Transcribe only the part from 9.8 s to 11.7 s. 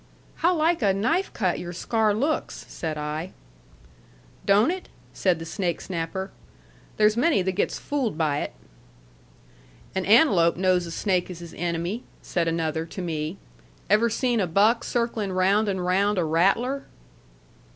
"An antelope knows a snake is his